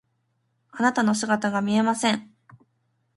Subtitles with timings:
[0.71, 2.33] あなたの姿が見えません。